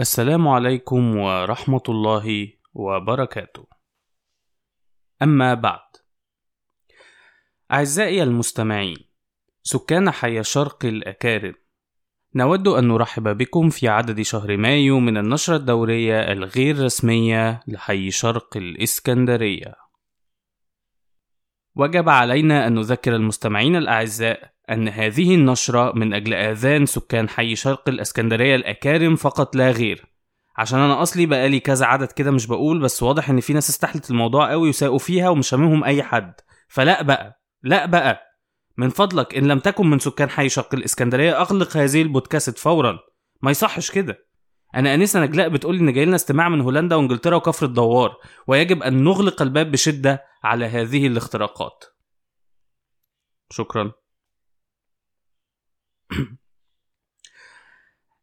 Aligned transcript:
السلام 0.00 0.48
عليكم 0.48 1.16
ورحمة 1.16 1.82
الله 1.88 2.52
وبركاته. 2.74 3.66
أما 5.22 5.54
بعد، 5.54 5.80
أعزائي 7.72 8.22
المستمعين، 8.22 8.96
سكان 9.62 10.10
حي 10.10 10.42
شرق 10.42 10.84
الأكارم، 10.84 11.54
نود 12.34 12.68
أن 12.68 12.88
نرحب 12.88 13.36
بكم 13.36 13.70
في 13.70 13.88
عدد 13.88 14.20
شهر 14.20 14.56
مايو 14.56 15.00
من 15.00 15.16
النشرة 15.16 15.56
الدورية 15.56 16.32
الغير 16.32 16.84
رسمية 16.84 17.60
لحي 17.68 18.10
شرق 18.10 18.56
الإسكندرية. 18.56 19.81
وجب 21.74 22.08
علينا 22.08 22.66
أن 22.66 22.74
نذكر 22.74 23.16
المستمعين 23.16 23.76
الأعزاء 23.76 24.52
أن 24.70 24.88
هذه 24.88 25.34
النشرة 25.34 25.92
من 25.96 26.14
أجل 26.14 26.34
آذان 26.34 26.86
سكان 26.86 27.28
حي 27.28 27.56
شرق 27.56 27.88
الإسكندرية 27.88 28.56
الأكارم 28.56 29.16
فقط 29.16 29.56
لا 29.56 29.70
غير. 29.70 30.06
عشان 30.56 30.78
أنا 30.78 31.02
أصلي 31.02 31.26
بقالي 31.26 31.60
كذا 31.60 31.86
عدد 31.86 32.12
كده 32.12 32.30
مش 32.30 32.46
بقول 32.46 32.80
بس 32.80 33.02
واضح 33.02 33.30
إن 33.30 33.40
في 33.40 33.52
ناس 33.52 33.70
استحلت 33.70 34.10
الموضوع 34.10 34.50
قوي 34.50 34.68
وساقوا 34.68 34.98
فيها 34.98 35.28
ومش 35.28 35.54
هاممهم 35.54 35.84
أي 35.84 36.02
حد. 36.02 36.32
فلا 36.68 37.02
بقى 37.02 37.42
لا 37.62 37.86
بقى. 37.86 38.22
من 38.76 38.88
فضلك 38.88 39.34
إن 39.34 39.46
لم 39.46 39.58
تكن 39.58 39.86
من 39.86 39.98
سكان 39.98 40.30
حي 40.30 40.48
شرق 40.48 40.74
الإسكندرية 40.74 41.40
أغلق 41.40 41.76
هذه 41.76 42.02
البودكاست 42.02 42.58
فورا. 42.58 42.98
ما 43.42 43.50
يصحش 43.50 43.90
كده. 43.90 44.18
أنا 44.74 44.94
أنسة 44.94 45.20
نجلاء 45.20 45.48
بتقول 45.48 45.78
إن 45.78 45.92
جاي 45.92 46.04
لنا 46.04 46.16
استماع 46.16 46.48
من 46.48 46.60
هولندا 46.60 46.96
وإنجلترا 46.96 47.36
وكفر 47.36 47.66
الدوار 47.66 48.16
ويجب 48.46 48.82
أن 48.82 49.04
نغلق 49.04 49.42
الباب 49.42 49.70
بشدة 49.70 50.24
على 50.44 50.66
هذه 50.66 51.06
الاختراقات. 51.06 51.84
شكرا. 53.50 53.92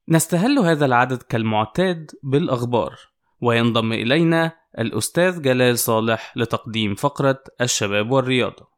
نستهل 0.09 0.59
هذا 0.59 0.85
العدد 0.85 1.23
كالمعتاد 1.23 2.11
بالأخبار 2.23 2.95
وينضم 3.41 3.93
إلينا 3.93 4.59
الأستاذ 4.79 5.41
جلال 5.41 5.79
صالح 5.79 6.37
لتقديم 6.37 6.95
فقرة 6.95 7.43
الشباب 7.61 8.11
والرياضة. 8.11 8.69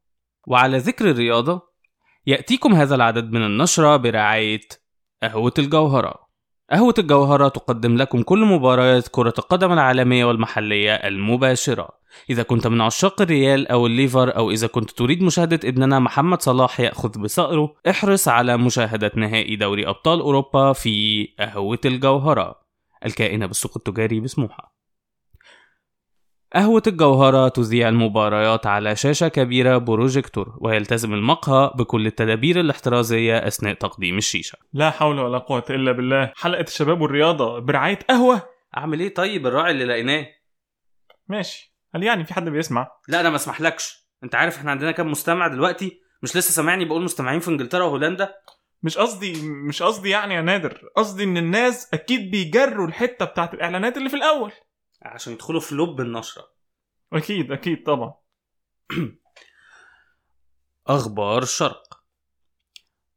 وعلى 0.47 0.77
ذكر 0.77 1.09
الرياضة 1.09 1.61
يأتيكم 2.27 2.73
هذا 2.73 2.95
العدد 2.95 3.31
من 3.31 3.45
النشرة 3.45 3.97
برعاية 3.97 4.61
قهوة 5.23 5.53
الجوهرة. 5.59 6.30
قهوة 6.71 6.93
الجوهرة 6.99 7.47
تقدم 7.47 7.97
لكم 7.97 8.21
كل 8.21 8.45
مباريات 8.45 9.07
كرة 9.07 9.33
القدم 9.39 9.73
العالمية 9.73 10.25
والمحلية 10.25 10.93
المباشرة. 10.93 11.89
إذا 12.29 12.43
كنت 12.43 12.67
من 12.67 12.81
عشاق 12.81 13.21
الريال 13.21 13.67
أو 13.67 13.85
الليفر 13.87 14.35
أو 14.35 14.51
إذا 14.51 14.67
كنت 14.67 14.91
تريد 14.91 15.23
مشاهدة 15.23 15.59
ابننا 15.69 15.99
محمد 15.99 16.41
صلاح 16.41 16.79
يأخذ 16.79 17.19
بصقره 17.19 17.73
احرص 17.89 18.27
على 18.27 18.57
مشاهدة 18.57 19.11
نهائي 19.15 19.55
دوري 19.55 19.87
أبطال 19.87 20.19
أوروبا 20.19 20.73
في 20.73 21.27
قهوة 21.39 21.79
الجوهرة. 21.85 22.55
الكائنة 23.05 23.45
بالسوق 23.45 23.71
التجاري 23.75 24.19
بسموحة. 24.19 24.80
قهوة 26.53 26.83
الجوهرة 26.87 27.47
تذيع 27.47 27.89
المباريات 27.89 28.67
على 28.67 28.95
شاشة 28.95 29.27
كبيرة 29.27 29.77
بروجيكتور 29.77 30.57
ويلتزم 30.61 31.13
المقهى 31.13 31.71
بكل 31.75 32.07
التدابير 32.07 32.59
الاحترازية 32.59 33.47
أثناء 33.47 33.73
تقديم 33.73 34.17
الشيشة. 34.17 34.57
لا 34.73 34.89
حول 34.89 35.19
ولا 35.19 35.37
قوة 35.37 35.63
إلا 35.69 35.91
بالله. 35.91 36.31
حلقة 36.35 36.61
الشباب 36.61 37.01
والرياضة 37.01 37.59
برعاية 37.59 37.99
قهوة؟ 38.09 38.41
أعمل 38.77 38.99
إيه 38.99 39.13
طيب 39.13 39.47
الراعي 39.47 39.71
اللي 39.71 39.85
لقيناه؟ 39.85 40.27
ماشي. 41.27 41.75
هل 41.95 42.03
يعني 42.03 42.25
في 42.25 42.33
حد 42.33 42.49
بيسمع؟ 42.49 42.87
لا 43.07 43.19
أنا 43.21 43.29
ما 43.29 43.35
أسمحلكش. 43.35 44.07
أنت 44.23 44.35
عارف 44.35 44.57
إحنا 44.57 44.71
عندنا 44.71 44.91
كام 44.91 45.11
مستمع 45.11 45.47
دلوقتي؟ 45.47 46.01
مش 46.23 46.37
لسه 46.37 46.51
سامعني 46.51 46.85
بقول 46.85 47.03
مستمعين 47.03 47.39
في 47.39 47.47
إنجلترا 47.47 47.83
وهولندا؟ 47.83 48.33
مش 48.83 48.97
قصدي 48.97 49.33
مش 49.67 49.83
قصدي 49.83 50.09
يعني 50.09 50.33
يا 50.33 50.41
نادر. 50.41 50.81
قصدي 50.95 51.23
إن 51.23 51.37
الناس 51.37 51.93
أكيد 51.93 52.31
بيجروا 52.31 52.87
الحتة 52.87 53.25
بتاعت 53.25 53.53
الإعلانات 53.53 53.97
اللي 53.97 54.09
في 54.09 54.15
الأول. 54.15 54.51
عشان 55.01 55.33
يدخلوا 55.33 55.59
في 55.59 55.75
لب 55.75 56.01
النشرة. 56.01 56.43
أكيد 57.13 57.51
أكيد 57.51 57.83
طبعا. 57.83 58.13
أخبار 60.87 61.43
الشرق 61.43 61.83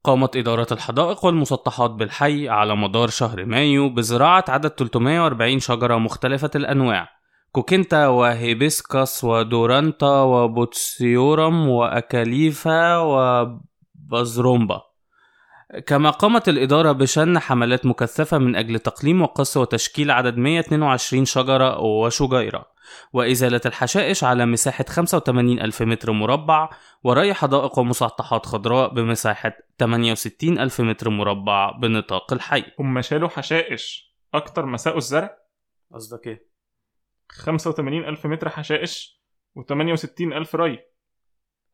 قامت 0.05 0.37
إدارة 0.37 0.67
الحدائق 0.73 1.25
والمسطحات 1.25 1.91
بالحي 1.91 2.49
على 2.49 2.77
مدار 2.77 3.09
شهر 3.09 3.45
مايو 3.45 3.89
بزراعة 3.89 4.45
عدد 4.49 4.71
340 4.71 5.59
شجرة 5.59 5.99
مختلفة 5.99 6.51
الأنواع. 6.55 7.09
كوكينتا 7.53 8.07
وهيبسكس 8.07 9.25
ودورانتا 9.25 10.21
وبوتسيورم 10.23 11.69
وأكاليفا 11.69 12.99
وبازرومبا. 12.99 14.83
كما 15.87 16.11
قامت 16.11 16.49
الإدارة 16.49 16.93
بشن 16.93 17.39
حملات 17.39 17.87
مكثفة 17.87 18.39
من 18.39 18.57
أجل 18.57 18.79
تقليم 18.79 19.23
وقص 19.23 19.57
وتشكيل 19.57 20.11
عدد 20.11 20.37
122 20.37 21.25
شجرة 21.25 21.81
وشجيرة. 21.81 22.75
وإزالة 23.13 23.61
الحشائش 23.67 24.25
على 24.25 24.47
مساحة 24.47 24.85
85 24.89 25.61
ألف 25.61 25.83
متر 25.83 26.13
مربع 26.13 26.71
وري 27.05 27.35
حدائق 27.35 27.79
ومسطحات 27.79 28.47
خضراء 28.47 28.95
بمساحة 28.95 29.53
68 29.79 30.59
ألف 30.59 30.81
متر 30.81 31.11
مربع 31.11 31.71
بنطاق 31.71 32.33
الحي. 32.33 32.65
هم 32.81 33.01
شالوا 33.01 33.29
حشائش 33.29 34.15
أكتر 34.35 34.67
ما 34.67 34.77
ساقوا 34.77 34.99
الزرع؟ 34.99 35.39
قصدك 35.93 36.27
إيه؟ 36.27 36.49
85 37.29 38.05
ألف 38.05 38.27
متر 38.27 38.49
حشائش 38.49 39.23
و68 39.59 40.21
ألف 40.21 40.55
ري. 40.55 40.79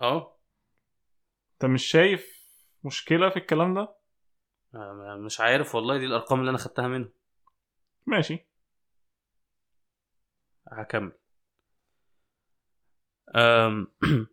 آه. 0.00 0.40
أنت 1.52 1.70
مش 1.70 1.84
شايف 1.84 2.39
مشكلة 2.84 3.28
في 3.30 3.36
الكلام 3.36 3.74
ده؟ 3.74 3.94
مش 5.16 5.40
عارف 5.40 5.74
والله 5.74 5.98
دي 5.98 6.06
الأرقام 6.06 6.40
اللي 6.40 6.50
أنا 6.50 6.58
خدتها 6.58 6.88
منه. 6.88 7.08
ماشي. 8.06 8.46
هكمل. 10.72 11.12
أم 13.36 13.86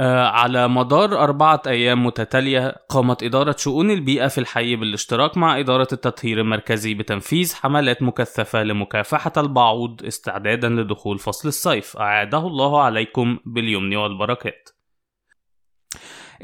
آه، 0.00 0.26
على 0.26 0.68
مدار 0.68 1.22
أربعة 1.24 1.62
أيام 1.66 2.06
متتالية 2.06 2.68
قامت 2.88 3.22
إدارة 3.22 3.56
شؤون 3.58 3.90
البيئة 3.90 4.28
في 4.28 4.38
الحي 4.38 4.76
بالاشتراك 4.76 5.36
مع 5.36 5.58
إدارة 5.58 5.88
التطهير 5.92 6.40
المركزي 6.40 6.94
بتنفيذ 6.94 7.54
حملات 7.54 8.02
مكثفة 8.02 8.62
لمكافحة 8.62 9.32
البعوض 9.36 10.04
استعدادا 10.04 10.68
لدخول 10.68 11.18
فصل 11.18 11.48
الصيف. 11.48 11.96
أعاده 11.96 12.38
الله 12.38 12.82
عليكم 12.82 13.38
باليمن 13.46 13.96
والبركات. 13.96 14.68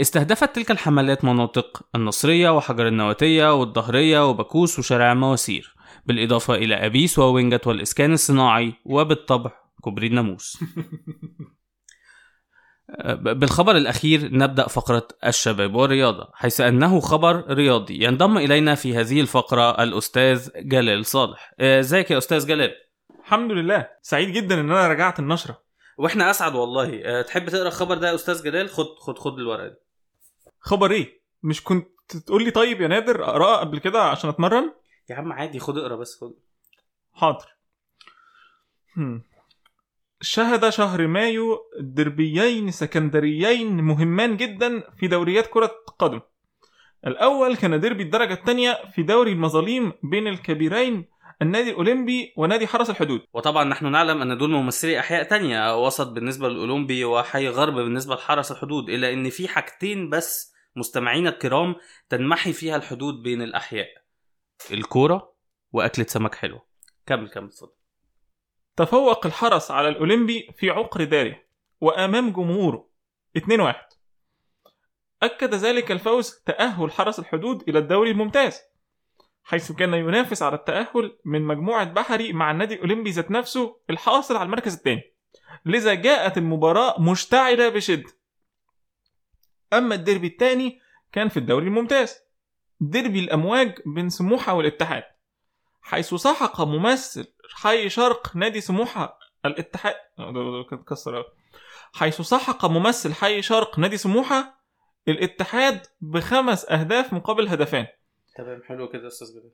استهدفت 0.00 0.54
تلك 0.54 0.70
الحملات 0.70 1.24
مناطق 1.24 1.82
النصرية 1.94 2.50
وحجر 2.50 2.88
النواتية 2.88 3.54
والظهرية 3.54 4.28
وبكوس 4.28 4.78
وشارع 4.78 5.12
المواسير 5.12 5.74
بالإضافة 6.06 6.54
إلى 6.54 6.74
أبيس 6.74 7.18
ووينجت 7.18 7.66
والإسكان 7.66 8.12
الصناعي 8.12 8.74
وبالطبع 8.84 9.50
كوبري 9.80 10.06
الناموس. 10.06 10.56
بالخبر 13.14 13.76
الأخير 13.76 14.28
نبدأ 14.32 14.68
فقرة 14.68 15.08
الشباب 15.26 15.74
والرياضة 15.74 16.28
حيث 16.34 16.60
أنه 16.60 17.00
خبر 17.00 17.44
رياضي 17.54 18.04
ينضم 18.04 18.38
إلينا 18.38 18.74
في 18.74 18.96
هذه 18.96 19.20
الفقرة 19.20 19.82
الأستاذ 19.82 20.50
جلال 20.56 21.06
صالح. 21.06 21.54
آه، 21.60 21.80
إزيك 21.80 22.10
يا 22.10 22.18
أستاذ 22.18 22.46
جلال؟ 22.46 22.70
الحمد 23.20 23.52
لله. 23.52 23.88
سعيد 24.02 24.32
جدا 24.32 24.60
إن 24.60 24.70
أنا 24.70 24.88
رجعت 24.88 25.18
النشرة. 25.18 25.62
وإحنا 25.98 26.30
أسعد 26.30 26.54
والله. 26.54 27.00
آه، 27.04 27.22
تحب 27.22 27.48
تقرأ 27.48 27.68
الخبر 27.68 27.98
ده 27.98 28.08
يا 28.08 28.14
أستاذ 28.14 28.44
جلال؟ 28.44 28.68
خد 28.68 28.86
خد 28.98 29.18
خد 29.18 29.38
الورقة 29.38 29.68
دي. 29.68 29.87
خبر 30.68 30.90
إيه؟ 30.90 31.22
مش 31.42 31.64
كنت 31.64 32.16
تقول 32.26 32.44
لي 32.44 32.50
طيب 32.50 32.80
يا 32.80 32.88
نادر 32.88 33.24
اقرأها 33.24 33.56
قبل 33.56 33.78
كده 33.78 34.02
عشان 34.02 34.30
اتمرن؟ 34.30 34.72
يا 35.10 35.14
عم 35.14 35.32
عادي 35.32 35.58
خد 35.58 35.78
اقرأ 35.78 35.96
بس 35.96 36.20
خد. 36.20 36.34
حاضر. 37.12 37.46
هم. 38.96 39.22
شهد 40.20 40.68
شهر 40.68 41.06
مايو 41.06 41.58
دربيين 41.80 42.70
سكندريين 42.70 43.80
مهمان 43.80 44.36
جدا 44.36 44.82
في 44.96 45.08
دوريات 45.08 45.46
كرة 45.46 45.70
قدم 45.98 46.20
الأول 47.06 47.56
كان 47.56 47.80
ديربي 47.80 48.02
الدرجة 48.02 48.32
الثانية 48.32 48.78
في 48.94 49.02
دوري 49.02 49.32
المظاليم 49.32 49.92
بين 50.02 50.26
الكبيرين 50.28 51.08
النادي 51.42 51.70
الأولمبي 51.70 52.32
ونادي 52.36 52.66
حرس 52.66 52.90
الحدود. 52.90 53.20
وطبعا 53.32 53.64
نحن 53.64 53.90
نعلم 53.90 54.22
أن 54.22 54.38
دول 54.38 54.50
ممثلي 54.50 54.98
أحياء 55.00 55.22
تانية 55.22 55.84
وسط 55.86 56.08
بالنسبة 56.08 56.48
للأولمبي 56.48 57.04
وحي 57.04 57.48
غرب 57.48 57.74
بالنسبة 57.74 58.14
لحرس 58.14 58.52
الحدود 58.52 58.90
إلا 58.90 59.12
إن 59.12 59.30
في 59.30 59.48
حاجتين 59.48 60.10
بس 60.10 60.57
مستمعينا 60.76 61.30
الكرام 61.30 61.76
تنمحي 62.08 62.52
فيها 62.52 62.76
الحدود 62.76 63.22
بين 63.22 63.42
الأحياء. 63.42 63.88
الكورة 64.70 65.34
وأكلة 65.72 66.06
سمك 66.06 66.34
حلو 66.34 66.60
كمل 67.06 67.30
كمل 67.30 67.46
اتفضل. 67.46 67.72
تفوق 68.76 69.26
الحرس 69.26 69.70
على 69.70 69.88
الأولمبي 69.88 70.48
في 70.56 70.70
عقر 70.70 71.04
داره 71.04 71.42
وأمام 71.80 72.32
جمهوره 72.32 72.88
2-1 73.38 73.74
أكد 75.22 75.54
ذلك 75.54 75.92
الفوز 75.92 76.42
تأهل 76.46 76.92
حرس 76.92 77.18
الحدود 77.18 77.68
إلى 77.68 77.78
الدوري 77.78 78.10
الممتاز 78.10 78.60
حيث 79.44 79.72
كان 79.72 79.94
ينافس 79.94 80.42
على 80.42 80.54
التأهل 80.54 81.18
من 81.24 81.42
مجموعة 81.42 81.84
بحري 81.84 82.32
مع 82.32 82.50
النادي 82.50 82.74
الأولمبي 82.74 83.10
ذات 83.10 83.30
نفسه 83.30 83.80
الحاصل 83.90 84.36
على 84.36 84.46
المركز 84.46 84.74
الثاني. 84.74 85.14
لذا 85.64 85.94
جاءت 85.94 86.38
المباراة 86.38 87.00
مشتعلة 87.00 87.68
بشدة. 87.68 88.17
أما 89.72 89.94
الديربي 89.94 90.26
الثاني 90.26 90.80
كان 91.12 91.28
في 91.28 91.36
الدوري 91.36 91.66
الممتاز. 91.66 92.18
ديربي 92.80 93.20
الأمواج 93.20 93.74
بين 93.86 94.08
سموحة 94.08 94.54
والاتحاد 94.54 95.02
حيث 95.82 96.14
سحق 96.14 96.60
ممثل 96.60 97.34
حي 97.54 97.88
شرق 97.88 98.36
نادي 98.36 98.60
سموحة 98.60 99.18
الاتحاد. 99.44 99.94
آه، 100.18 100.66
كسر. 100.88 101.24
حيث 101.94 102.20
سحق 102.20 102.66
ممثل 102.66 103.14
حي 103.14 103.42
شرق 103.42 103.78
نادي 103.78 103.96
سموحة 103.96 104.58
الاتحاد 105.08 105.86
بخمس 106.00 106.70
أهداف 106.70 107.12
مقابل 107.12 107.48
هدفين. 107.48 107.86
تمام 108.36 108.62
حلو 108.62 108.88
كده 108.88 109.06
أستاذ 109.06 109.28
جلال 109.32 109.52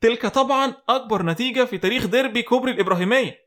تلك 0.00 0.26
طبعا 0.26 0.74
أكبر 0.88 1.22
نتيجة 1.22 1.64
في 1.64 1.78
تاريخ 1.78 2.06
ديربي 2.06 2.42
كوبري 2.42 2.70
الإبراهيمية. 2.70 3.38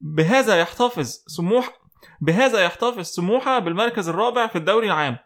بهذا 0.00 0.60
يحتفظ 0.60 1.24
سموح 1.26 1.81
بهذا 2.20 2.60
يحتفظ 2.60 3.00
سموحة 3.00 3.58
بالمركز 3.58 4.08
الرابع 4.08 4.46
في 4.46 4.56
الدوري 4.58 4.86
العام 4.86 5.18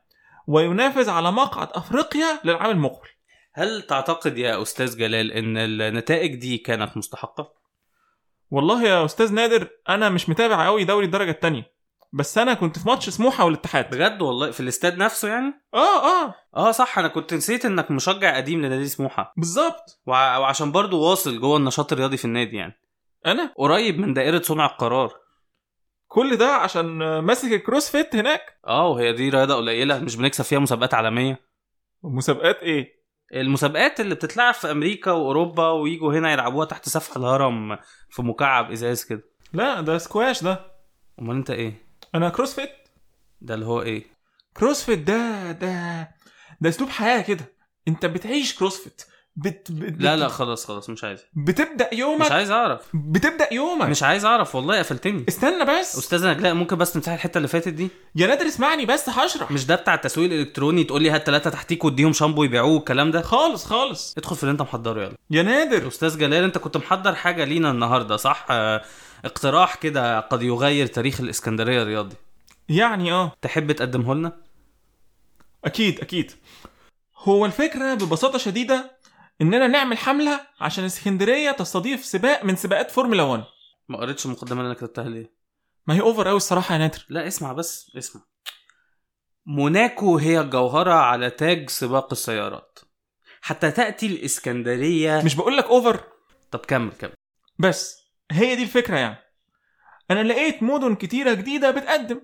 وينافس 0.47 1.09
على 1.09 1.33
مقعد 1.33 1.69
أفريقيا 1.73 2.41
للعام 2.45 2.71
المقبل. 2.71 3.09
هل 3.55 3.83
تعتقد 3.83 4.39
يا 4.39 4.63
أستاذ 4.63 4.99
جلال 4.99 5.33
إن 5.33 5.57
النتائج 5.57 6.35
دي 6.35 6.59
كانت 6.59 6.97
مستحقة؟ 6.97 7.53
والله 8.51 8.83
يا 8.85 9.05
أستاذ 9.05 9.35
نادر 9.35 9.69
أنا 9.89 10.09
مش 10.09 10.29
متابع 10.29 10.67
قوي 10.67 10.85
دوري 10.85 11.07
الدرجة 11.07 11.31
التانية 11.31 11.77
بس 12.13 12.39
أنا 12.39 12.55
كنت 12.55 12.79
في 12.79 12.89
ماتش 12.89 13.09
سموحة 13.09 13.45
والاتحاد. 13.45 13.91
بجد 13.91 14.23
والله؟ 14.23 14.51
في 14.51 14.61
الاستاد 14.61 14.99
نفسه 14.99 15.29
يعني؟ 15.29 15.53
آه 15.75 16.25
آه. 16.25 16.35
آه 16.57 16.71
صح 16.71 16.99
أنا 16.99 17.09
كنت 17.09 17.35
نسيت 17.35 17.65
إنك 17.65 17.91
مشجع 17.91 18.37
قديم 18.37 18.63
لنادي 18.67 18.87
سموحة. 18.87 19.33
بالظبط. 19.37 20.01
وع- 20.07 20.37
وعشان 20.39 20.73
برضو 20.73 21.01
واصل 21.01 21.41
جوه 21.41 21.57
النشاط 21.57 21.93
الرياضي 21.93 22.17
في 22.17 22.25
النادي 22.25 22.57
يعني. 22.57 22.81
أنا؟ 23.27 23.55
قريب 23.57 23.99
من 23.99 24.15
دائرة 24.15 24.43
صنع 24.43 24.67
القرار. 24.67 25.13
كل 26.09 26.37
ده 26.37 26.55
عشان 26.55 26.85
ماسك 27.19 27.53
الكروسفيت 27.53 28.17
هناك. 28.17 28.41
آه 28.67 28.89
وهي 28.89 29.13
دي 29.13 29.31
رياضة 29.31 29.55
قليلة 29.57 29.99
مش 29.99 30.17
بنكسب 30.17 30.45
فيها 30.45 30.59
مسابقات 30.59 30.95
عالمية. 30.95 31.41
مسابقات 32.05 32.57
إيه؟ 32.63 32.97
المسابقات 33.35 34.01
اللي 34.01 34.15
بتتلعب 34.15 34.55
في 34.55 34.71
أمريكا 34.71 35.11
وأوروبا 35.11 35.71
ويجوا 35.71 36.13
هنا 36.13 36.33
يلعبوها 36.33 36.67
تحت 36.67 36.89
سفح 36.89 37.17
الهرم 37.17 37.79
في 38.11 38.23
مكعب 38.23 38.71
إزاز 38.71 39.05
كده. 39.05 39.23
لا 39.53 39.81
ده 39.81 39.99
سكواش 39.99 40.43
ده. 40.45 40.77
أمال 41.21 41.37
أنت 41.37 41.51
إيه؟ 41.51 41.87
أنا 42.15 42.29
CrossFit 42.29 42.71
ده 43.41 43.55
اللي 43.55 43.67
هو 43.67 43.83
إيه؟ 43.83 44.05
CrossFit 44.57 44.99
ده 44.99 45.53
ده 45.53 46.01
ده 46.61 46.69
أسلوب 46.69 46.89
حياة 46.91 47.21
كده. 47.23 47.53
أنت 47.89 48.07
بتعيش 48.07 48.59
CrossFit 48.59 49.03
بت... 49.37 49.73
بت... 49.73 50.03
لا 50.03 50.17
لا 50.17 50.29
خلاص 50.29 50.67
خلاص 50.67 50.91
مش 50.91 51.05
عايز. 51.05 51.25
بتبدأ 51.35 51.89
مش 51.93 51.99
يومك 51.99 52.33
عايز 52.33 52.51
أعرف. 52.51 52.81
بتبدأ 52.95 53.55
يومك. 53.55 53.89
مش 53.89 54.03
عايز 54.03 54.25
أعرف 54.25 54.55
والله 54.55 54.79
قفلتني. 54.79 55.25
استنى 55.29 55.65
بس. 55.65 55.99
أستاذ 55.99 56.27
نجلاء 56.27 56.55
ممكن 56.55 56.77
بس 56.77 56.93
تمسحي 56.93 57.15
الحتة 57.15 57.39
اللي 57.39 57.49
فاتت 57.49 57.69
دي؟ 57.69 57.89
يا 58.17 58.27
نادر 58.27 58.47
اسمعني 58.47 58.87
بس 58.87 59.09
هشرح. 59.09 59.51
مش 59.51 59.67
ده 59.67 59.75
بتاع 59.75 59.95
التسويق 59.95 60.33
الإلكتروني؟ 60.33 60.85
تقول 60.85 61.03
لي 61.03 61.11
هات 61.11 61.27
ثلاثة 61.27 61.51
تحتيك 61.51 61.85
واديهم 61.85 62.13
شامبو 62.13 62.45
يبيعوه 62.45 62.75
والكلام 62.75 63.11
ده؟ 63.11 63.23
خالص 63.23 63.65
خالص. 63.65 64.15
ادخل 64.19 64.37
في 64.37 64.43
اللي 64.43 64.53
انت 64.53 64.63
محضره 64.63 65.03
يلا. 65.03 65.17
يا 65.31 65.43
نادر. 65.43 65.89
أستاذ 65.89 66.19
جلال 66.19 66.45
انت 66.45 66.59
كنت 66.59 66.77
محضر 66.77 67.15
حاجة 67.15 67.45
لينا 67.45 67.71
النهارده 67.71 68.17
صح؟ 68.17 68.47
آه، 68.51 68.83
اقتراح 69.25 69.75
كده 69.75 70.21
قد 70.21 70.43
يغير 70.43 70.87
تاريخ 70.87 71.21
الإسكندرية 71.21 71.83
الرياضي. 71.83 72.17
يعني 72.69 73.13
آه. 73.13 73.33
تحب 73.43 73.73
تقدمه 73.73 74.15
لنا؟ 74.15 74.33
أكيد 75.65 76.01
أكيد. 76.01 76.33
هو 77.19 77.47
الفكرة 77.47 77.95
ببساطة 77.95 78.39
شديدة 78.39 78.96
إننا 79.41 79.67
نعمل 79.67 79.99
حملة 79.99 80.41
عشان 80.61 80.85
اسكندرية 80.85 81.51
تستضيف 81.51 82.05
سباق 82.05 82.45
من 82.45 82.57
سباقات 82.57 82.91
فورمولا 82.91 83.23
1 83.23 83.45
ما 83.89 83.99
قريتش 83.99 84.27
المقدمة 84.27 84.61
اللي 84.61 84.67
أنا 84.67 84.75
كتبتها 84.75 85.09
ليه؟ 85.09 85.37
ما 85.87 85.95
هي 85.95 86.01
over 86.01 86.29
قوي 86.29 86.37
الصراحة 86.37 86.73
يا 86.75 86.79
نادر. 86.79 87.07
لا 87.09 87.27
اسمع 87.27 87.53
بس 87.53 87.93
اسمع. 87.99 88.23
موناكو 89.47 90.19
هي 90.19 90.41
الجوهرة 90.41 90.93
على 90.93 91.31
تاج 91.31 91.71
سباق 91.71 92.09
السيارات. 92.13 92.79
حتى 93.41 93.71
تأتي 93.71 94.07
الإسكندرية. 94.07 95.23
مش 95.25 95.35
بقول 95.35 95.57
لك 95.57 95.65
over 95.65 96.01
طب 96.51 96.59
كمل 96.59 96.93
كمل. 96.93 97.13
بس 97.59 97.99
هي 98.31 98.57
دي 98.57 98.63
الفكرة 98.63 98.97
يعني. 98.97 99.17
أنا 100.11 100.23
لقيت 100.23 100.63
مدن 100.63 100.95
كتيرة 100.95 101.35
جديدة 101.35 101.71
بتقدم. 101.71 102.21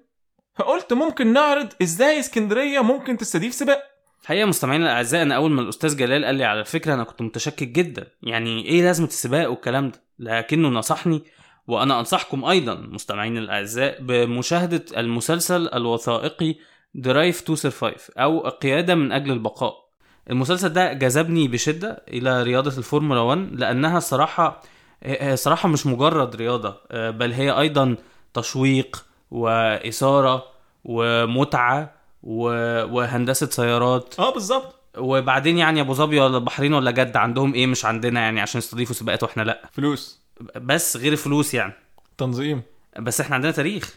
فقلت 0.54 0.92
ممكن 0.92 1.32
نعرض 1.32 1.72
إزاي 1.82 2.20
اسكندرية 2.20 2.80
ممكن 2.80 3.16
تستضيف 3.16 3.54
سباق. 3.54 3.91
الحقيقة 4.22 4.46
مستمعينا 4.46 4.84
الأعزاء 4.84 5.22
أنا 5.22 5.36
أول 5.36 5.50
ما 5.50 5.62
الأستاذ 5.62 5.96
جلال 5.96 6.24
قال 6.24 6.34
لي 6.34 6.44
على 6.44 6.60
الفكرة 6.60 6.94
أنا 6.94 7.04
كنت 7.04 7.22
متشكك 7.22 7.68
جدا. 7.68 8.06
يعني 8.22 8.64
إيه 8.64 8.82
لازمة 8.82 9.06
السباق 9.06 9.50
والكلام 9.50 9.88
ده؟ 9.90 10.02
لكنه 10.18 10.68
نصحني 10.68 11.22
وأنا 11.66 11.98
أنصحكم 12.00 12.44
أيضا 12.44 12.74
مستمعينا 12.74 13.40
الأعزاء 13.40 14.02
بمشاهدة 14.02 14.84
المسلسل 14.96 15.68
الوثائقي 15.74 16.54
Drive 16.94 17.40
to 17.40 17.54
Survive 17.54 18.10
أو 18.18 18.46
القيادة 18.46 18.94
من 18.94 19.12
أجل 19.12 19.30
البقاء. 19.32 19.82
المسلسل 20.30 20.68
ده 20.68 20.92
جذبني 20.92 21.48
بشدة 21.48 22.02
إلى 22.08 22.42
رياضة 22.42 22.78
الفورمولا 22.78 23.20
1 23.20 23.38
لأنها 23.52 24.00
صراحة 24.00 24.62
هي 25.02 25.36
صراحة 25.36 25.68
مش 25.68 25.86
مجرد 25.86 26.36
رياضة 26.36 26.76
آه، 26.90 27.10
بل 27.10 27.32
هي 27.32 27.50
أيضا 27.50 27.96
تشويق 28.34 29.04
وإثارة 29.30 30.44
ومتعة 30.84 32.01
و- 32.22 32.84
وهندسة 32.84 33.46
سيارات. 33.46 34.14
آه 34.20 34.32
بالظبط. 34.32 34.78
وبعدين 34.98 35.58
يعني 35.58 35.80
أبو 35.80 35.94
ظبي 35.94 36.20
ولا 36.20 36.36
البحرين 36.36 36.74
ولا 36.74 36.90
جده 36.90 37.20
عندهم 37.20 37.54
إيه؟ 37.54 37.66
مش 37.66 37.84
عندنا 37.84 38.20
يعني 38.20 38.40
عشان 38.40 38.58
يستضيفوا 38.58 38.94
سباقات 38.94 39.22
وإحنا 39.22 39.42
لأ. 39.42 39.68
فلوس. 39.72 40.22
بس 40.56 40.96
غير 40.96 41.12
الفلوس 41.12 41.54
يعني. 41.54 41.72
تنظيم. 42.18 42.62
بس 42.98 43.20
إحنا 43.20 43.34
عندنا 43.34 43.52
تاريخ. 43.52 43.94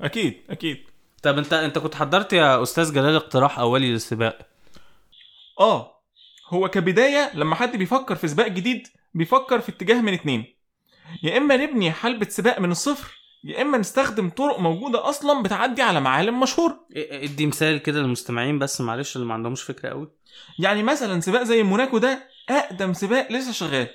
أكيد 0.00 0.40
أكيد. 0.50 0.78
طب 1.22 1.38
أنت 1.38 1.52
أنت 1.52 1.78
كنت 1.78 1.94
حضرت 1.94 2.32
يا 2.32 2.62
أستاذ 2.62 2.94
جلال 2.94 3.16
اقتراح 3.16 3.58
أولي 3.58 3.92
للسباق؟ 3.92 4.38
آه 5.60 5.94
هو 6.48 6.68
كبداية 6.68 7.30
لما 7.34 7.54
حد 7.54 7.76
بيفكر 7.76 8.14
في 8.14 8.28
سباق 8.28 8.46
جديد 8.48 8.88
بيفكر 9.14 9.60
في 9.60 9.68
اتجاه 9.68 10.00
من 10.00 10.12
اتنين. 10.14 10.44
يا 11.22 11.36
إما 11.36 11.56
نبني 11.56 11.92
حلبة 11.92 12.28
سباق 12.28 12.60
من 12.60 12.70
الصفر 12.70 13.17
يا 13.44 13.62
إما 13.62 13.78
نستخدم 13.78 14.30
طرق 14.30 14.58
موجودة 14.60 15.08
أصلا 15.08 15.42
بتعدي 15.42 15.82
على 15.82 16.00
معالم 16.00 16.40
مشهورة. 16.40 16.72
إيه- 16.92 16.96
ادي 17.12 17.46
مثال 17.46 17.78
كده 17.78 18.00
للمستمعين 18.00 18.58
بس 18.58 18.80
معلش 18.80 19.16
اللي 19.16 19.26
ما 19.26 19.34
عندهمش 19.34 19.62
فكرة 19.62 19.88
قوي. 19.88 20.10
يعني 20.58 20.82
مثلا 20.82 21.20
سباق 21.20 21.42
زي 21.42 21.62
موناكو 21.62 21.98
ده 21.98 22.28
أقدم 22.50 22.92
سباق 22.92 23.32
لسه 23.32 23.52
شغال. 23.52 23.86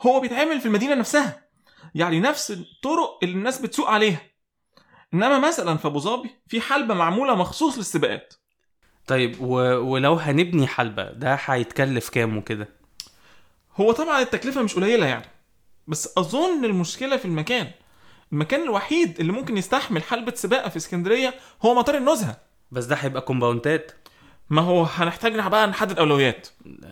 هو 0.00 0.20
بيتعمل 0.20 0.60
في 0.60 0.66
المدينة 0.66 0.94
نفسها. 0.94 1.42
يعني 1.94 2.20
نفس 2.20 2.50
الطرق 2.50 3.18
اللي 3.22 3.34
الناس 3.34 3.58
بتسوق 3.60 3.88
عليها. 3.88 4.20
إنما 5.14 5.38
مثلا 5.38 5.76
في 5.76 5.86
أبو 5.88 5.98
ظبي 5.98 6.30
في 6.48 6.60
حلبة 6.60 6.94
معمولة 6.94 7.34
مخصوص 7.34 7.78
للسباقات. 7.78 8.34
طيب 9.06 9.36
و... 9.40 9.54
ولو 9.76 10.14
هنبني 10.14 10.66
حلبة 10.66 11.10
ده 11.12 11.34
هيتكلف 11.44 12.08
كام 12.08 12.36
وكده؟ 12.36 12.68
هو 13.76 13.92
طبعا 13.92 14.20
التكلفة 14.20 14.62
مش 14.62 14.74
قليلة 14.74 15.06
يعني. 15.06 15.24
بس 15.88 16.18
أظن 16.18 16.64
المشكلة 16.64 17.16
في 17.16 17.24
المكان. 17.24 17.70
المكان 18.32 18.62
الوحيد 18.62 19.20
اللي 19.20 19.32
ممكن 19.32 19.56
يستحمل 19.56 20.02
حلبة 20.02 20.34
سباقة 20.34 20.68
في 20.68 20.76
اسكندرية 20.76 21.34
هو 21.62 21.74
مطار 21.74 21.96
النزهة. 21.96 22.36
بس 22.70 22.84
ده 22.84 22.96
هيبقى 22.96 23.22
كومباوندات 23.22 23.92
ما 24.50 24.62
هو 24.62 24.82
هنحتاج 24.82 25.48
بقى 25.48 25.66
نحدد 25.66 25.98
أولويات. 25.98 26.48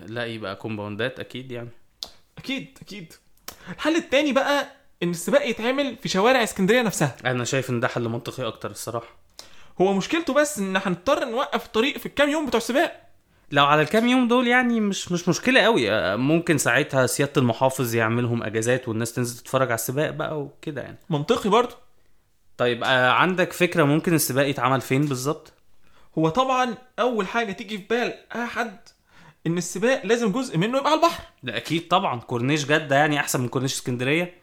لا 0.07 0.27
يبقى 0.27 0.57
كومباوندات 0.57 1.21
أكيد 1.21 1.53
يعني. 1.53 1.69
أكيد 2.39 2.79
أكيد. 2.83 3.13
الحل 3.75 3.97
التاني 3.97 4.33
بقى 4.33 4.69
إن 5.03 5.11
السباق 5.11 5.47
يتعمل 5.49 5.97
في 5.97 6.09
شوارع 6.09 6.43
اسكندرية 6.43 6.83
نفسها. 6.83 7.17
أنا 7.25 7.45
شايف 7.45 7.71
إن 7.71 7.81
ده 7.81 7.89
حل 7.89 8.09
منطقي 8.09 8.47
أكتر 8.47 8.71
الصراحة. 8.71 9.17
هو 9.81 9.93
مشكلته 9.93 10.33
بس 10.35 10.59
إن 10.59 10.77
هنضطر 10.77 11.25
نوقف 11.25 11.67
الطريق 11.67 11.99
في 11.99 12.07
الكام 12.07 12.29
يوم 12.31 12.47
بتوع 12.47 12.59
السباق. 12.59 13.08
لو 13.53 13.65
على 13.65 13.83
الكام 13.83 14.07
يوم 14.07 14.29
دول 14.29 14.47
يعني 14.49 14.81
مش 14.81 15.13
مش 15.13 15.29
مشكلة 15.29 15.61
قوي. 15.61 15.91
آه، 15.93 16.17
ممكن 16.17 16.59
ساعتها 16.59 17.07
سيادة 17.07 17.33
المحافظ 17.37 17.95
يعملهم 17.95 18.43
أجازات 18.43 18.89
والناس 18.89 19.13
تنزل 19.13 19.39
تتفرج 19.39 19.67
على 19.67 19.75
السباق 19.75 20.11
بقى 20.11 20.41
وكده 20.41 20.83
يعني. 20.83 20.99
منطقي 21.11 21.51
برضه. 21.51 21.77
طيب 22.59 22.85
آه، 22.85 23.11
عندك 23.11 23.53
فكرة 23.53 23.85
ممكن 23.85 24.15
السباق 24.15 24.47
يتعمل 24.49 24.81
فين 24.81 25.07
بالظبط؟ 25.07 25.53
هو 26.19 26.29
طبعا 26.29 26.75
أول 26.99 27.27
حاجة 27.27 27.53
تيجي 27.53 27.79
في 27.79 27.85
بال 27.91 28.15
أي 28.35 28.47
حد 28.47 28.79
إن 29.47 29.59
السباق 29.59 30.07
لازم 30.07 30.33
جزء 30.33 30.59
منه 30.59 30.79
يبقى 30.79 30.91
على 30.91 31.01
البحر. 31.01 31.23
ده 31.43 31.57
أكيد 31.57 31.89
طبعا. 31.89 32.21
كورنيش 32.21 32.65
جدة 32.65 32.97
يعني 32.97 33.21
أحسن 33.21 33.41
من 33.41 33.49
كورنيش 33.49 33.75
اسكندرية. 33.75 34.35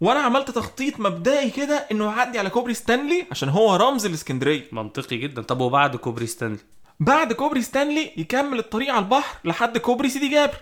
وأنا 0.00 0.20
عملت 0.20 0.50
تخطيط 0.50 1.00
مبدئي 1.00 1.50
كده 1.50 1.86
إنه 1.92 2.04
يعدي 2.04 2.38
على 2.38 2.50
كوبري 2.50 2.74
ستانلي 2.74 3.26
عشان 3.30 3.48
هو 3.48 3.76
رمز 3.76 4.06
الإسكندرية. 4.06 4.64
منطقي 4.72 5.16
جدا. 5.16 5.42
طب 5.42 5.60
وبعد 5.60 5.96
كوبري 5.96 6.26
ستانلي؟ 6.26 6.58
بعد 7.00 7.32
كوبري 7.32 7.62
ستانلي 7.62 8.12
يكمل 8.16 8.58
الطريق 8.58 8.92
على 8.92 9.04
البحر 9.04 9.38
لحد 9.44 9.78
كوبري 9.78 10.08
سيدي 10.08 10.28
جابر. 10.28 10.56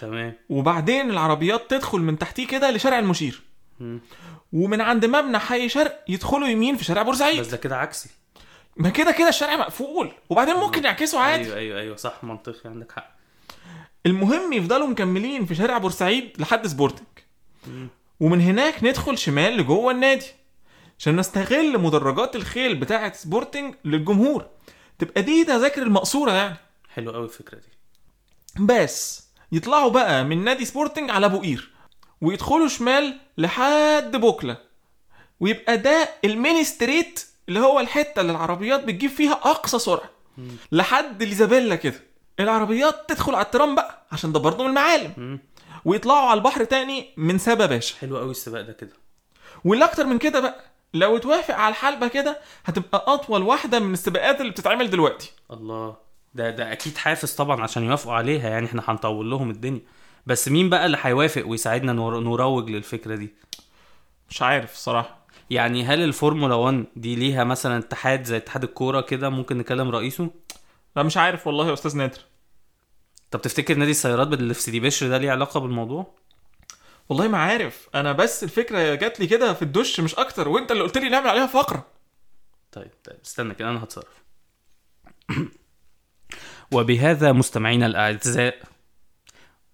تمام. 0.00 0.34
وبعدين 0.48 1.10
العربيات 1.10 1.70
تدخل 1.70 1.98
من 1.98 2.18
تحتيه 2.18 2.46
كده 2.46 2.70
لشارع 2.70 2.98
المشير. 2.98 3.42
مم. 3.80 4.00
ومن 4.52 4.80
عند 4.80 5.04
مبنى 5.04 5.38
حي 5.38 5.68
شرق 5.68 6.04
يدخلوا 6.08 6.48
يمين 6.48 6.76
في 6.76 6.84
شارع 6.84 7.02
بورسعيد. 7.02 7.40
بس 7.40 7.46
ده 7.46 7.56
كده 7.56 7.76
عكسي. 7.76 8.10
ما 8.76 8.88
كده 8.88 9.12
كده 9.12 9.28
الشارع 9.28 9.56
مقفول. 9.56 10.12
وبعدين 10.30 10.54
ممكن 10.54 10.84
يعكسوا 10.84 11.20
عادي. 11.20 11.44
أيوه 11.44 11.56
أيوه 11.56 11.80
أيوه 11.80 11.96
صح 11.96 12.24
منطقي 12.24 12.70
عندك 12.70 12.92
حق. 12.92 13.16
المهم 14.06 14.52
يفضلوا 14.52 14.86
مكملين 14.86 15.46
في 15.46 15.54
شارع 15.54 15.78
بورسعيد 15.78 16.32
لحد 16.38 16.66
سبورتنج. 16.66 17.06
ومن 18.20 18.40
هناك 18.40 18.84
ندخل 18.84 19.18
شمال 19.18 19.56
لجوه 19.56 19.92
النادي. 19.92 20.26
عشان 20.98 21.16
نستغل 21.16 21.78
مدرجات 21.78 22.36
الخيل 22.36 22.74
بتاعه 22.74 23.12
سبورتنج 23.12 23.74
للجمهور. 23.84 24.46
تبقى 24.98 25.22
دي 25.22 25.44
تذاكر 25.44 25.82
المقصورة 25.82 26.32
يعني. 26.32 26.56
حلو 26.94 27.10
قوي 27.12 27.24
الفكرة 27.24 27.58
دي. 27.58 27.68
بس 28.64 29.28
يطلعوا 29.52 29.90
بقى 29.90 30.24
من 30.24 30.44
نادي 30.44 30.64
سبورتنج 30.64 31.10
على 31.10 31.26
أبو 31.26 31.40
قير 31.40 31.70
ويدخلوا 32.20 32.68
شمال 32.68 33.20
لحد 33.38 34.16
بوكلا 34.16 34.56
ويبقى 35.40 35.78
ده 35.78 36.08
ال 36.24 36.32
main 36.32 36.64
straight 36.64 37.26
اللي 37.48 37.60
هو 37.60 37.80
الحتة 37.80 38.20
اللي 38.20 38.32
العربيات 38.32 38.84
بتجيب 38.84 39.10
فيها 39.10 39.32
أقصى 39.32 39.78
سرعة. 39.78 40.10
لحد 40.72 41.22
اليزابيلا 41.22 41.76
كده. 41.76 42.00
العربيات 42.40 43.08
تدخل 43.08 43.34
على 43.34 43.44
الترام 43.44 43.74
بقى 43.74 44.06
عشان 44.12 44.32
ده 44.32 44.40
برضه 44.40 44.64
من 44.64 44.70
المعالم. 44.70 45.12
مم. 45.16 45.38
ويطلعوا 45.84 46.28
على 46.30 46.38
البحر 46.38 46.64
تاني 46.64 47.10
من 47.16 47.38
سابا 47.38 47.66
باشا. 47.66 47.96
حلو 47.96 48.18
قوي 48.18 48.30
السباق 48.30 48.60
ده 48.62 48.72
كده. 48.72 48.92
واللي 49.64 49.84
أكتر 49.84 50.06
من 50.06 50.18
كده 50.18 50.40
بقى 50.40 50.64
لو 50.94 51.18
توافق 51.18 51.54
على 51.54 51.72
الحلبة 51.72 52.08
كده 52.08 52.40
هتبقى 52.64 53.04
أطول 53.14 53.42
واحدة 53.42 53.78
من 53.80 53.92
السباقات 53.92 54.40
اللي 54.40 54.50
بتتعمل 54.52 54.90
دلوقتي. 54.90 55.32
الله. 55.50 55.96
ده 56.34 56.50
ده 56.50 56.72
أكيد 56.72 56.96
حافز 56.96 57.32
طبعا 57.32 57.62
عشان 57.62 57.84
يوافقوا 57.84 58.14
عليها 58.14 58.48
يعني 58.48 58.66
إحنا 58.66 58.82
هنطول 58.88 59.30
لهم 59.30 59.50
الدنيا. 59.50 59.80
بس 60.26 60.48
مين 60.48 60.70
بقى 60.70 60.86
اللي 60.86 60.98
هيوافق 61.00 61.46
ويساعدنا 61.46 61.92
نروج 61.92 62.70
للفكرة 62.70 63.14
دي؟ 63.16 63.34
مش 64.30 64.42
عارف 64.42 64.72
الصراحة. 64.72 65.18
يعني 65.50 65.84
هل 65.84 66.04
الفورمولا 66.04 66.54
1 66.54 66.84
دي 66.96 67.16
ليها 67.16 67.44
مثلا 67.44 67.78
اتحاد 67.78 68.24
زي 68.24 68.36
اتحاد 68.36 68.62
الكورة 68.64 69.00
كده 69.00 69.28
ممكن 69.28 69.58
نكلم 69.58 69.90
رئيسه؟ 69.90 70.30
لا 70.96 71.02
مش 71.02 71.16
عارف 71.16 71.46
والله 71.46 71.68
يا 71.68 71.72
أستاذ 71.72 71.96
نادر. 71.96 72.18
طب 73.30 73.40
تفتكر 73.42 73.74
نادي 73.74 73.90
السيارات 73.90 74.32
اللي 74.32 74.54
في 74.54 74.62
سيدي 74.62 74.80
بشر 74.80 75.08
ده 75.08 75.18
ليه 75.18 75.30
علاقة 75.30 75.60
بالموضوع؟ 75.60 76.14
والله 77.08 77.28
ما 77.28 77.38
عارف. 77.38 77.88
أنا 77.94 78.12
بس 78.12 78.44
الفكرة 78.44 78.94
جات 78.94 79.20
لي 79.20 79.26
كده 79.26 79.52
في 79.52 79.62
الدش 79.62 80.00
مش 80.00 80.14
أكتر 80.14 80.48
وأنت 80.48 80.72
اللي 80.72 80.82
قلت 80.82 80.98
لي 80.98 81.08
نعمل 81.08 81.28
عليها 81.28 81.46
فقرة. 81.46 81.86
طيب 82.72 82.90
طيب 83.04 83.16
استنى 83.24 83.54
كده 83.54 83.70
أنا 83.70 83.84
هتصرف. 83.84 84.22
وبهذا 86.72 87.32
مستمعينا 87.32 87.86
الأعزاء 87.86 88.62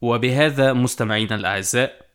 وبهذا 0.00 0.73
مستمعينا 0.73 1.35
الأعزاء 1.35 2.07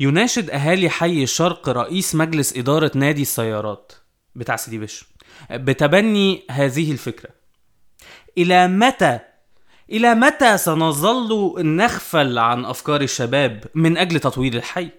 يناشد 0.00 0.50
أهالي 0.50 0.90
حي 0.90 1.22
الشرق 1.22 1.68
رئيس 1.68 2.14
مجلس 2.14 2.56
إدارة 2.56 2.90
نادي 2.94 3.22
السيارات 3.22 3.92
بتاع 4.34 4.56
سيدي 4.56 4.78
بشر 4.78 5.06
بتبني 5.50 6.42
هذه 6.50 6.92
الفكرة. 6.92 7.30
إلى 8.38 8.68
متى 8.68 9.20
إلى 9.90 10.14
متى 10.14 10.58
سنظل 10.58 11.54
نغفل 11.66 12.38
عن 12.38 12.64
أفكار 12.64 13.00
الشباب 13.00 13.64
من 13.74 13.98
أجل 13.98 14.20
تطوير 14.20 14.54
الحي؟ 14.54 14.90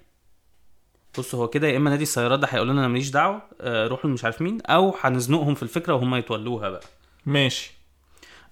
بص 1.18 1.36
هو 1.36 1.48
كده 1.48 1.68
يا 1.68 1.78
إما 1.78 1.90
نادي 1.90 2.04
السيارات 2.04 2.40
ده 2.40 2.48
هيقول 2.52 2.70
لنا 2.70 2.80
أنا 2.80 2.88
ماليش 2.88 3.10
دعوة 3.10 3.42
آه، 3.62 3.88
روحوا 3.88 4.10
مش 4.10 4.24
عارف 4.24 4.42
مين 4.42 4.62
أو 4.62 4.96
هنزنقهم 5.02 5.56
في 5.56 5.64
الفكرة 5.64 5.94
وهم 5.94 6.16
يتولوها 6.16 6.70
بقى. 6.70 6.84
ماشي. 7.26 7.72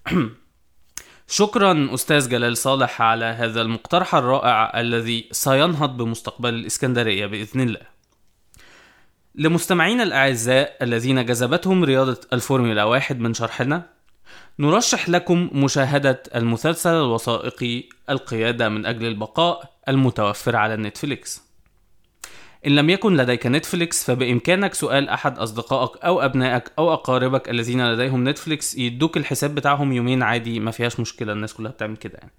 شكرا 1.28 1.94
أستاذ 1.94 2.28
جلال 2.28 2.56
صالح 2.56 3.02
على 3.02 3.24
هذا 3.24 3.60
المقترح 3.62 4.14
الرائع 4.14 4.80
الذي 4.80 5.28
سينهض 5.32 5.96
بمستقبل 5.96 6.54
الإسكندرية 6.54 7.26
بإذن 7.26 7.60
الله. 7.60 7.80
لمستمعينا 9.34 10.02
الأعزاء 10.02 10.76
الذين 10.82 11.24
جذبتهم 11.24 11.84
رياضة 11.84 12.20
الفورمولا 12.32 12.84
واحد 12.84 13.20
من 13.20 13.34
شرحنا 13.34 13.95
نرشح 14.58 15.08
لكم 15.08 15.50
مشاهدة 15.52 16.22
المسلسل 16.34 16.94
الوثائقي 16.94 17.84
القيادة 18.10 18.68
من 18.68 18.86
أجل 18.86 19.06
البقاء 19.06 19.70
المتوفر 19.88 20.56
على 20.56 20.76
نتفليكس. 20.76 21.46
إن 22.66 22.74
لم 22.76 22.90
يكن 22.90 23.16
لديك 23.16 23.46
نتفليكس 23.46 24.04
فبإمكانك 24.04 24.74
سؤال 24.74 25.08
أحد 25.08 25.38
أصدقائك 25.38 26.04
أو 26.04 26.20
أبنائك 26.20 26.72
أو 26.78 26.92
أقاربك 26.92 27.50
الذين 27.50 27.92
لديهم 27.92 28.28
نتفليكس 28.28 28.74
يدوك 28.74 29.16
الحساب 29.16 29.54
بتاعهم 29.54 29.92
يومين 29.92 30.22
عادي 30.22 30.60
ما 30.60 30.70
فيهاش 30.70 31.00
مشكلة 31.00 31.32
الناس 31.32 31.54
كلها 31.54 31.70
بتعمل 31.70 31.96
كده 31.96 32.18
يعني. 32.18 32.32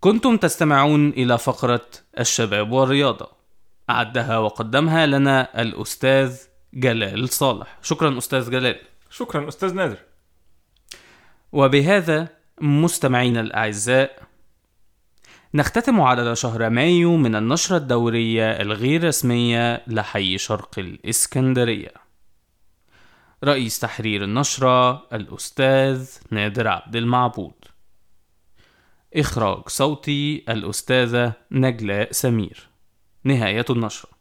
كنتم 0.00 0.36
تستمعون 0.36 1.08
إلى 1.08 1.38
فقرة 1.38 1.86
الشباب 2.20 2.72
والرياضة. 2.72 3.28
أعدها 3.90 4.38
وقدمها 4.38 5.06
لنا 5.06 5.62
الأستاذ 5.62 6.36
جلال 6.74 7.28
صالح. 7.28 7.78
شكرا 7.82 8.18
أستاذ 8.18 8.50
جلال. 8.50 8.78
شكرا 9.12 9.48
أستاذ 9.48 9.74
نادر. 9.74 9.98
وبهذا 11.52 12.28
مستمعينا 12.60 13.40
الأعزاء 13.40 14.22
نختتم 15.54 16.00
على 16.00 16.36
شهر 16.36 16.70
مايو 16.70 17.16
من 17.16 17.36
النشرة 17.36 17.76
الدورية 17.76 18.50
الغير 18.50 19.04
رسمية 19.04 19.82
لحي 19.86 20.38
شرق 20.38 20.78
الإسكندرية. 20.78 21.92
رئيس 23.44 23.78
تحرير 23.78 24.24
النشرة 24.24 25.06
الأستاذ 25.12 26.10
نادر 26.30 26.68
عبد 26.68 26.96
المعبود. 26.96 27.64
إخراج 29.16 29.68
صوتي 29.68 30.44
الأستاذة 30.48 31.32
نجلاء 31.50 32.12
سمير. 32.12 32.68
نهاية 33.24 33.64
النشرة. 33.70 34.11